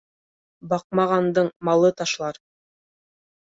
Баҡмағандың 0.71 1.51
малы 1.69 1.93
ташлар. 2.01 2.41